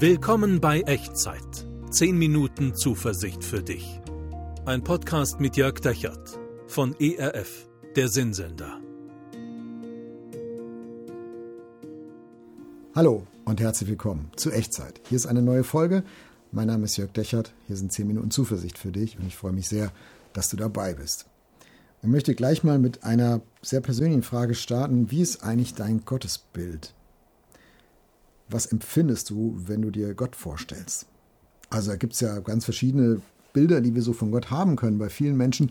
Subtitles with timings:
[0.00, 1.66] Willkommen bei Echtzeit.
[1.90, 4.00] 10 Minuten Zuversicht für dich.
[4.64, 6.38] Ein Podcast mit Jörg Dechert
[6.68, 8.78] von ERF, der Sinnsender.
[12.94, 15.00] Hallo und herzlich willkommen zu Echtzeit.
[15.08, 16.04] Hier ist eine neue Folge.
[16.52, 17.52] Mein Name ist Jörg Dechert.
[17.66, 19.90] Hier sind 10 Minuten Zuversicht für dich und ich freue mich sehr,
[20.32, 21.26] dass du dabei bist.
[22.02, 25.10] Ich möchte gleich mal mit einer sehr persönlichen Frage starten.
[25.10, 26.94] Wie ist eigentlich dein Gottesbild?
[28.48, 31.06] Was empfindest du, wenn du dir Gott vorstellst?
[31.70, 33.20] Also da gibt es ja ganz verschiedene
[33.52, 34.98] Bilder, die wir so von Gott haben können.
[34.98, 35.70] Bei vielen Menschen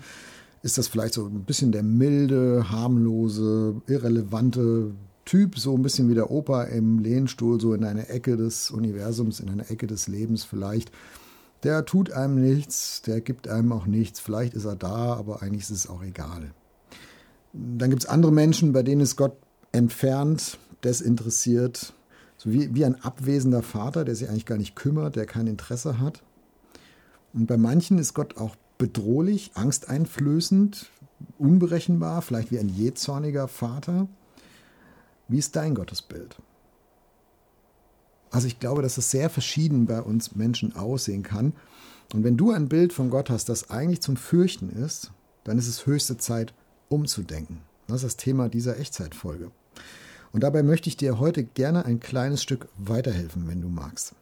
[0.62, 4.92] ist das vielleicht so ein bisschen der milde, harmlose, irrelevante
[5.26, 9.40] Typ, so ein bisschen wie der Opa im Lehnstuhl, so in einer Ecke des Universums,
[9.40, 10.92] in einer Ecke des Lebens vielleicht.
[11.64, 14.20] Der tut einem nichts, der gibt einem auch nichts.
[14.20, 16.52] Vielleicht ist er da, aber eigentlich ist es auch egal.
[17.54, 19.36] Dann gibt es andere Menschen, bei denen ist Gott
[19.72, 21.94] entfernt, desinteressiert,
[22.38, 26.00] so wie, wie ein abwesender Vater, der sich eigentlich gar nicht kümmert, der kein Interesse
[26.00, 26.24] hat.
[27.34, 30.90] Und bei manchen ist Gott auch bedrohlich, angsteinflößend,
[31.40, 34.08] unberechenbar, vielleicht wie ein jähzorniger Vater.
[35.28, 36.38] Wie ist dein Gottesbild?
[38.30, 41.54] Also ich glaube, dass es sehr verschieden bei uns Menschen aussehen kann.
[42.14, 45.12] Und wenn du ein Bild von Gott hast, das eigentlich zum Fürchten ist,
[45.44, 46.54] dann ist es höchste Zeit,
[46.90, 47.62] umzudenken.
[47.88, 49.52] Das ist das Thema dieser Echtzeitfolge.
[50.38, 54.14] Und dabei möchte ich dir heute gerne ein kleines Stück weiterhelfen, wenn du magst.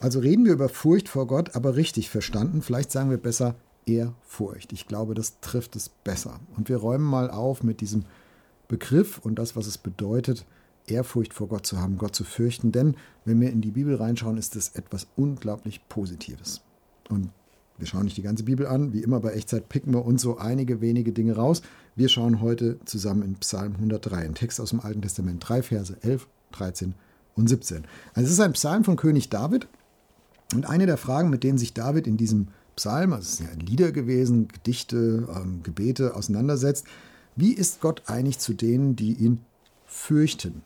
[0.00, 2.60] Also reden wir über Furcht vor Gott, aber richtig verstanden.
[2.60, 3.54] Vielleicht sagen wir besser
[3.86, 4.70] Ehrfurcht.
[4.74, 6.40] Ich glaube, das trifft es besser.
[6.58, 8.04] Und wir räumen mal auf mit diesem
[8.68, 10.44] Begriff und das, was es bedeutet,
[10.86, 12.70] Ehrfurcht vor Gott zu haben, Gott zu fürchten.
[12.70, 16.60] Denn wenn wir in die Bibel reinschauen, ist es etwas unglaublich Positives.
[17.08, 17.30] Und
[17.78, 18.92] wir schauen nicht die ganze Bibel an.
[18.92, 21.62] Wie immer bei Echtzeit picken wir uns so einige wenige Dinge raus.
[21.94, 25.96] Wir schauen heute zusammen in Psalm 103, ein Text aus dem Alten Testament, drei Verse
[26.02, 26.94] 11, 13
[27.36, 27.84] und 17.
[28.14, 29.68] Also es ist ein Psalm von König David.
[30.54, 33.66] Und eine der Fragen, mit denen sich David in diesem Psalm, also es sind ja
[33.66, 36.86] Lieder gewesen, Gedichte, ähm, Gebete auseinandersetzt,
[37.36, 39.40] wie ist Gott eigentlich zu denen, die ihn
[39.86, 40.62] fürchten?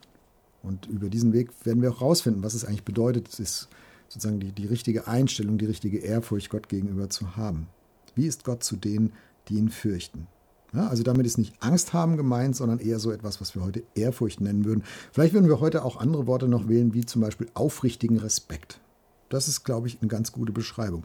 [0.62, 3.28] Und über diesen Weg werden wir auch herausfinden, was es eigentlich bedeutet.
[3.28, 3.68] Es ist
[4.12, 7.68] sozusagen die, die richtige Einstellung, die richtige Ehrfurcht Gott gegenüber zu haben.
[8.14, 9.12] Wie ist Gott zu denen,
[9.48, 10.26] die ihn fürchten?
[10.74, 13.82] Ja, also damit ist nicht Angst haben gemeint, sondern eher so etwas, was wir heute
[13.94, 14.84] Ehrfurcht nennen würden.
[15.12, 18.80] Vielleicht würden wir heute auch andere Worte noch wählen, wie zum Beispiel aufrichtigen Respekt.
[19.28, 21.04] Das ist, glaube ich, eine ganz gute Beschreibung.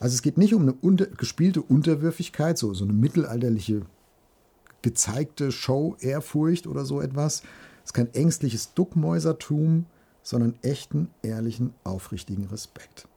[0.00, 3.82] Also es geht nicht um eine unter, gespielte Unterwürfigkeit, so, so eine mittelalterliche
[4.82, 7.42] gezeigte Show-Ehrfurcht oder so etwas.
[7.82, 9.86] Es ist kein ängstliches Duckmäusertum,
[10.28, 13.08] sondern echten, ehrlichen, aufrichtigen Respekt.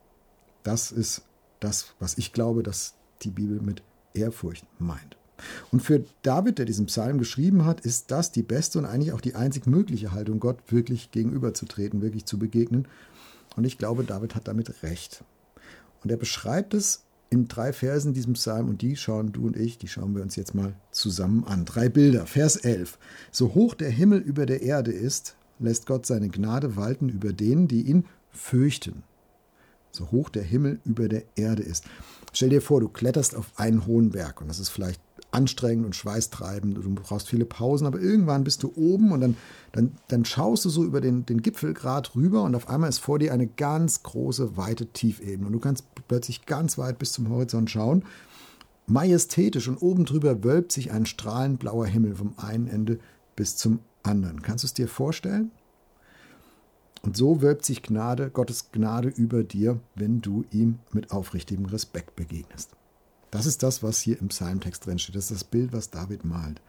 [0.62, 1.20] Das ist
[1.60, 3.82] das, was ich glaube, dass die Bibel mit
[4.14, 5.18] Ehrfurcht meint.
[5.70, 9.20] Und für David, der diesen Psalm geschrieben hat, ist das die beste und eigentlich auch
[9.20, 12.88] die einzig mögliche Haltung, Gott wirklich gegenüberzutreten, wirklich zu begegnen.
[13.56, 15.22] Und ich glaube, David hat damit recht.
[16.02, 19.76] Und er beschreibt es in drei Versen diesem Psalm und die schauen du und ich,
[19.76, 21.66] die schauen wir uns jetzt mal zusammen an.
[21.66, 22.24] Drei Bilder.
[22.24, 22.98] Vers 11.
[23.30, 27.68] So hoch der Himmel über der Erde ist, lässt Gott seine Gnade walten über denen,
[27.68, 29.02] die ihn fürchten.
[29.90, 31.84] So hoch der Himmel über der Erde ist.
[32.32, 35.00] Stell dir vor, du kletterst auf einen hohen Berg und das ist vielleicht
[35.32, 39.36] anstrengend und schweißtreibend und du brauchst viele Pausen, aber irgendwann bist du oben und dann,
[39.72, 43.18] dann, dann schaust du so über den, den Gipfelgrad rüber und auf einmal ist vor
[43.18, 47.70] dir eine ganz große, weite Tiefebene und du kannst plötzlich ganz weit bis zum Horizont
[47.70, 48.04] schauen.
[48.86, 52.98] Majestätisch und oben drüber wölbt sich ein strahlend blauer Himmel vom einen Ende
[53.36, 54.42] bis zum anderen.
[54.42, 55.50] Kannst du es dir vorstellen?
[57.02, 62.14] Und so wölbt sich Gnade, Gottes Gnade über dir, wenn du ihm mit aufrichtigem Respekt
[62.14, 62.70] begegnest.
[63.32, 65.16] Das ist das, was hier im Psalmtext drin steht.
[65.16, 66.60] Das ist das Bild, was David malt.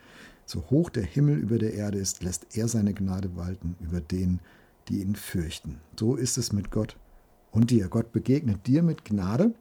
[0.45, 4.39] So hoch der Himmel über der Erde ist, lässt er seine Gnade walten über denen,
[4.87, 5.79] die ihn fürchten.
[5.99, 6.97] So ist es mit Gott
[7.51, 7.87] und dir.
[7.87, 9.53] Gott begegnet dir mit Gnade,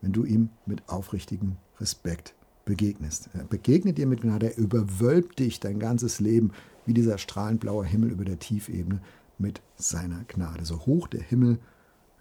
[0.00, 2.34] wenn du ihm mit aufrichtigem Respekt
[2.68, 3.30] begegnest.
[3.32, 6.52] Er begegnet dir mit Gnade, er überwölbt dich dein ganzes Leben
[6.84, 9.00] wie dieser strahlend blaue Himmel über der Tiefebene
[9.38, 11.58] mit seiner Gnade, so hoch der Himmel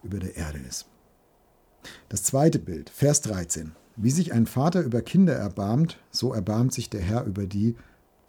[0.04, 0.86] über der Erde ist.
[2.08, 3.74] Das zweite Bild, Vers 13.
[3.98, 7.76] Wie sich ein Vater über Kinder erbarmt, so erbarmt sich der Herr über die,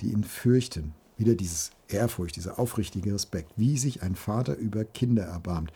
[0.00, 0.94] die ihn fürchten.
[1.18, 3.52] Wieder dieses Ehrfurcht, dieser aufrichtige Respekt.
[3.56, 5.72] Wie sich ein Vater über Kinder erbarmt.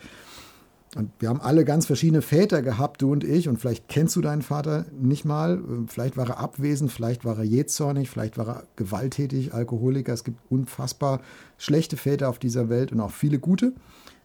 [0.95, 3.49] Und wir haben alle ganz verschiedene Väter gehabt, du und ich.
[3.49, 5.61] Und vielleicht kennst du deinen Vater nicht mal.
[5.87, 10.13] Vielleicht war er abwesend, vielleicht war er jähzornig, vielleicht war er gewalttätig, Alkoholiker.
[10.13, 11.21] Es gibt unfassbar
[11.57, 13.73] schlechte Väter auf dieser Welt und auch viele gute.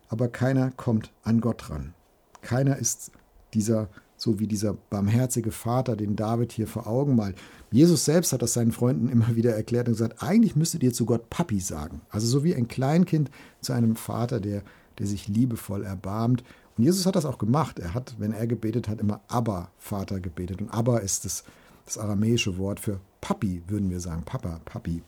[0.09, 1.95] Aber keiner kommt an Gott ran.
[2.43, 3.13] Keiner ist
[3.55, 7.37] dieser, so wie dieser barmherzige Vater, den David hier vor Augen malt.
[7.71, 11.07] Jesus selbst hat das seinen Freunden immer wieder erklärt und gesagt, eigentlich müsstet ihr zu
[11.07, 12.03] Gott Papi sagen.
[12.11, 13.31] Also so wie ein Kleinkind
[13.61, 14.63] zu einem Vater, der
[14.99, 16.43] der sich liebevoll erbarmt.
[16.77, 17.79] Und Jesus hat das auch gemacht.
[17.79, 20.61] Er hat, wenn er gebetet hat, immer Abba, Vater gebetet.
[20.61, 21.45] Und Abba ist das,
[21.85, 24.23] das aramäische Wort für Papi, würden wir sagen.
[24.25, 25.03] Papa, Papi.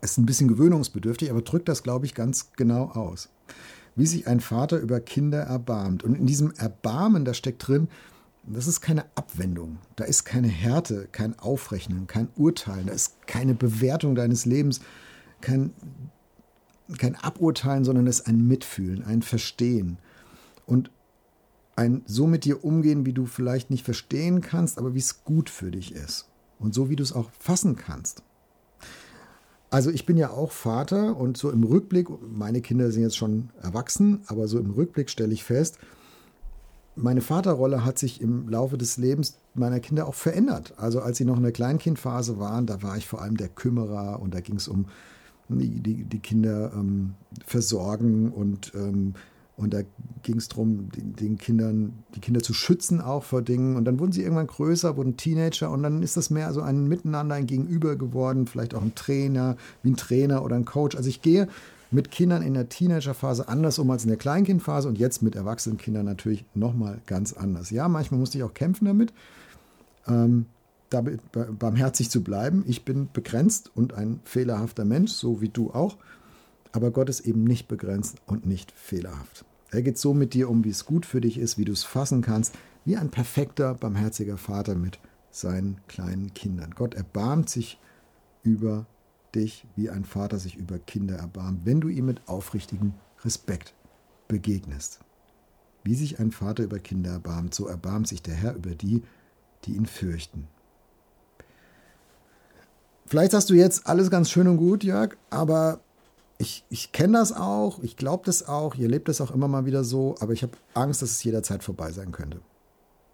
[0.00, 3.28] Ist ein bisschen gewöhnungsbedürftig, aber drückt das, glaube ich, ganz genau aus.
[3.96, 6.02] Wie sich ein Vater über Kinder erbarmt.
[6.02, 7.88] Und in diesem Erbarmen, da steckt drin,
[8.46, 9.78] das ist keine Abwendung.
[9.96, 12.86] Da ist keine Härte, kein Aufrechnen, kein Urteilen.
[12.86, 14.80] Da ist keine Bewertung deines Lebens,
[15.40, 15.72] kein,
[16.98, 19.98] kein Aburteilen, sondern es ist ein Mitfühlen, ein Verstehen.
[20.66, 20.90] Und
[21.76, 25.50] ein so mit dir umgehen, wie du vielleicht nicht verstehen kannst, aber wie es gut
[25.50, 26.28] für dich ist.
[26.58, 28.22] Und so wie du es auch fassen kannst.
[29.70, 33.50] Also ich bin ja auch Vater und so im Rückblick, meine Kinder sind jetzt schon
[33.60, 35.78] erwachsen, aber so im Rückblick stelle ich fest,
[36.94, 40.74] meine Vaterrolle hat sich im Laufe des Lebens meiner Kinder auch verändert.
[40.76, 44.20] Also als sie noch in der Kleinkindphase waren, da war ich vor allem der Kümmerer
[44.20, 44.86] und da ging es um
[45.48, 47.14] die, die, Kinder ähm,
[47.46, 49.14] versorgen und, ähm,
[49.56, 49.82] und da
[50.22, 53.76] ging es darum, den, den, Kindern, die Kinder zu schützen auch vor Dingen.
[53.76, 56.88] Und dann wurden sie irgendwann größer, wurden Teenager und dann ist das mehr so ein
[56.88, 60.96] Miteinander, ein Gegenüber geworden, vielleicht auch ein Trainer, wie ein Trainer oder ein Coach.
[60.96, 61.46] Also ich gehe
[61.90, 65.78] mit Kindern in der Teenagerphase anders um als in der Kleinkindphase und jetzt mit erwachsenen
[65.78, 67.70] Kindern natürlich nochmal ganz anders.
[67.70, 69.12] Ja, manchmal musste ich auch kämpfen damit,
[70.08, 70.46] ähm,
[70.94, 71.20] damit
[71.58, 72.64] barmherzig zu bleiben.
[72.66, 75.98] Ich bin begrenzt und ein fehlerhafter Mensch, so wie du auch.
[76.72, 79.44] Aber Gott ist eben nicht begrenzt und nicht fehlerhaft.
[79.70, 81.84] Er geht so mit dir um, wie es gut für dich ist, wie du es
[81.84, 82.54] fassen kannst,
[82.84, 84.98] wie ein perfekter, barmherziger Vater mit
[85.30, 86.72] seinen kleinen Kindern.
[86.76, 87.78] Gott erbarmt sich
[88.44, 88.86] über
[89.34, 92.94] dich, wie ein Vater sich über Kinder erbarmt, wenn du ihm mit aufrichtigem
[93.24, 93.74] Respekt
[94.28, 95.00] begegnest.
[95.82, 99.02] Wie sich ein Vater über Kinder erbarmt, so erbarmt sich der Herr über die,
[99.64, 100.46] die ihn fürchten.
[103.14, 105.78] Vielleicht hast du jetzt alles ganz schön und gut, Jörg, aber
[106.38, 109.66] ich, ich kenne das auch, ich glaube das auch, ihr lebt das auch immer mal
[109.66, 112.40] wieder so, aber ich habe Angst, dass es jederzeit vorbei sein könnte.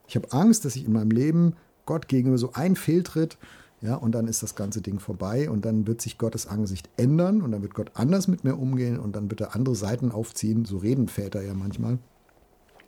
[0.09, 1.55] Ich habe Angst, dass ich in meinem Leben
[1.85, 3.37] Gott gegenüber so ein Fehltritt
[3.83, 7.43] ja, und dann ist das ganze Ding vorbei und dann wird sich Gottes Angesicht ändern
[7.43, 10.65] und dann wird Gott anders mit mir umgehen und dann wird er andere Seiten aufziehen.
[10.65, 11.99] So reden Väter ja manchmal.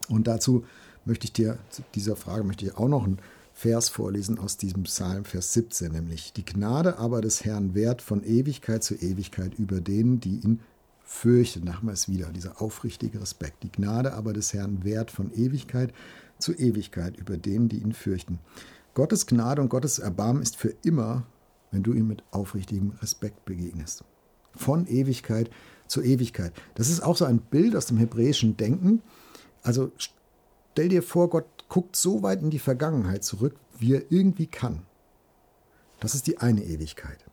[0.09, 0.65] Und dazu
[1.05, 3.19] möchte ich dir, zu dieser Frage möchte ich auch noch einen
[3.63, 8.25] Vers vorlesen aus diesem Psalm, Vers 17, nämlich die Gnade aber des Herrn währt von
[8.25, 10.59] Ewigkeit zu Ewigkeit über denen, die ihn
[11.05, 11.73] fürchten.
[11.93, 13.63] Es wieder, dieser aufrichtige Respekt.
[13.63, 15.95] Die Gnade aber des Herrn währt von Ewigkeit
[16.41, 18.41] zu Ewigkeit über denen, die ihn fürchten.
[18.95, 21.25] Gottes Gnade und Gottes Erbarmen ist für immer,
[21.71, 24.03] wenn du ihm mit aufrichtigem Respekt begegnest.
[24.57, 25.51] Von Ewigkeit
[25.87, 26.53] zu Ewigkeit.
[26.75, 29.03] Das ist auch so ein Bild aus dem hebräischen Denken.
[29.63, 29.93] Also
[30.73, 34.83] stell dir vor, Gott guckt so weit in die Vergangenheit zurück, wie er irgendwie kann.
[36.01, 37.25] Das ist die eine Ewigkeit.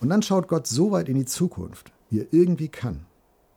[0.00, 3.06] Und dann schaut Gott so weit in die Zukunft, wie er irgendwie kann.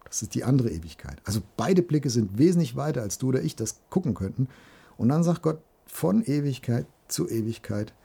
[0.05, 1.19] Das ist die andere Ewigkeit.
[1.23, 4.49] Also beide Blicke sind wesentlich weiter, als du oder ich das gucken könnten.
[4.97, 7.95] Und dann sagt Gott, von Ewigkeit zu Ewigkeit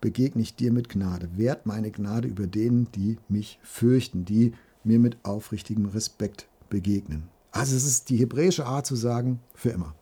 [0.00, 1.28] begegne ich dir mit Gnade.
[1.36, 7.28] Wert meine Gnade über denen, die mich fürchten, die mir mit aufrichtigem Respekt begegnen.
[7.52, 9.94] Also es ist die hebräische Art zu sagen, für immer.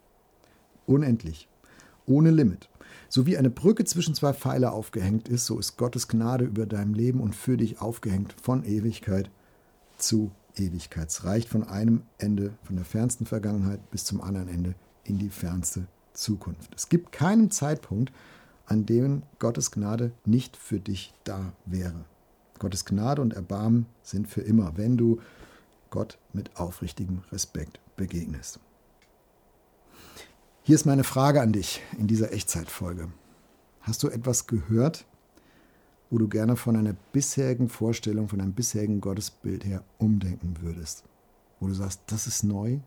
[0.87, 1.47] Unendlich.
[2.07, 2.69] Ohne Limit.
[3.09, 6.93] So wie eine Brücke zwischen zwei Pfeiler aufgehängt ist, so ist Gottes Gnade über deinem
[6.93, 9.29] Leben und für dich aufgehängt von Ewigkeit
[9.97, 11.09] zu Ewigkeit.
[11.09, 15.29] Es reicht von einem Ende, von der fernsten Vergangenheit bis zum anderen Ende in die
[15.29, 16.73] fernste Zukunft.
[16.75, 18.11] Es gibt keinen Zeitpunkt,
[18.65, 22.05] an dem Gottes Gnade nicht für dich da wäre.
[22.59, 25.19] Gottes Gnade und Erbarmen sind für immer, wenn du
[25.89, 28.59] Gott mit aufrichtigem Respekt begegnest.
[30.67, 33.07] Hier ist meine Frage an dich in dieser Echtzeitfolge.
[33.79, 35.05] Hast du etwas gehört,
[36.09, 41.05] wo du gerne von einer bisherigen Vorstellung, von einem bisherigen Gottesbild her umdenken würdest?
[41.61, 42.79] Wo du sagst, das ist neu,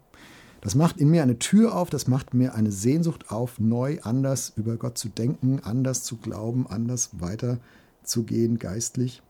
[0.60, 4.52] das macht in mir eine Tür auf, das macht mir eine Sehnsucht auf, neu, anders
[4.56, 9.22] über Gott zu denken, anders zu glauben, anders weiterzugehen geistlich.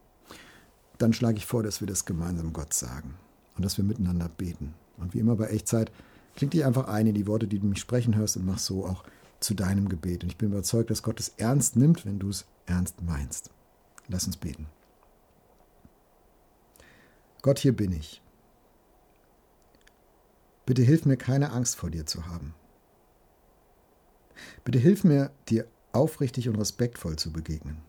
[0.99, 3.15] Dann schlage ich vor, dass wir das gemeinsam Gott sagen
[3.57, 4.75] und dass wir miteinander beten.
[4.97, 5.93] Und wie immer bei Echtzeit,
[6.41, 8.87] klingt dich einfach ein in die Worte, die du mich sprechen hörst und mach so
[8.87, 9.05] auch
[9.41, 10.23] zu deinem Gebet.
[10.23, 13.51] Und ich bin überzeugt, dass Gott es ernst nimmt, wenn du es ernst meinst.
[14.09, 14.67] Lass uns beten.
[17.43, 18.23] Gott, hier bin ich.
[20.65, 22.55] Bitte hilf mir, keine Angst vor dir zu haben.
[24.65, 27.83] Bitte hilf mir, dir aufrichtig und respektvoll zu begegnen.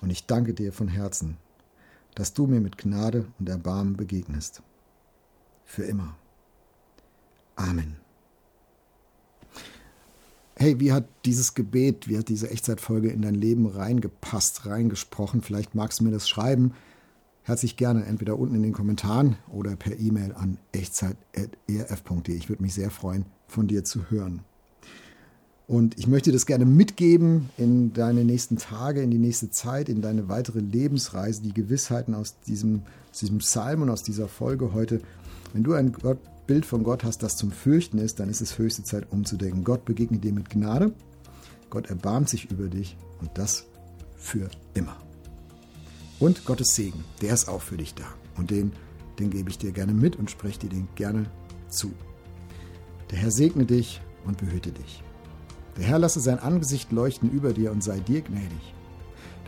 [0.00, 1.36] Und ich danke dir von Herzen,
[2.14, 4.62] dass du mir mit Gnade und Erbarmen begegnest.
[5.66, 6.16] Für immer.
[7.56, 7.96] Amen.
[10.56, 15.42] Hey, wie hat dieses Gebet, wie hat diese Echtzeitfolge in dein Leben reingepasst, reingesprochen?
[15.42, 16.74] Vielleicht magst du mir das schreiben
[17.44, 22.34] herzlich gerne entweder unten in den Kommentaren oder per E-Mail an echtzeit.erf.de.
[22.34, 24.40] Ich würde mich sehr freuen, von dir zu hören.
[25.66, 30.02] Und ich möchte das gerne mitgeben in deine nächsten Tage, in die nächste Zeit, in
[30.02, 35.00] deine weitere Lebensreise, die Gewissheiten aus diesem, aus diesem Psalm und aus dieser Folge heute.
[35.52, 38.58] Wenn du ein Gott, Bild von Gott hast, das zum Fürchten ist, dann ist es
[38.58, 39.64] höchste Zeit umzudenken.
[39.64, 40.92] Gott begegnet dir mit Gnade,
[41.70, 43.66] Gott erbarmt sich über dich und das
[44.16, 44.96] für immer.
[46.20, 48.04] Und Gottes Segen, der ist auch für dich da.
[48.36, 48.72] Und den,
[49.18, 51.26] den gebe ich dir gerne mit und spreche dir den gerne
[51.68, 51.92] zu.
[53.10, 55.02] Der Herr segne dich und behüte dich.
[55.76, 58.74] Der Herr lasse sein Angesicht leuchten über dir und sei dir gnädig.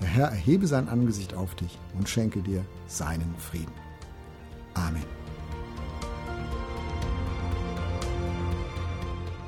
[0.00, 3.72] Der Herr erhebe sein Angesicht auf dich und schenke dir seinen Frieden.
[4.74, 5.25] Amen.